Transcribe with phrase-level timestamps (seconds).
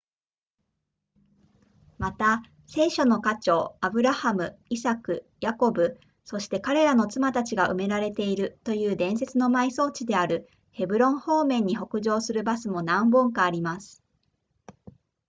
[1.99, 14.01] また聖書の家長アブラハムイサクヤコブそして彼らの妻たちが埋められているという伝説の埋葬地であるヘブロン方面に北上するバスも何本かあります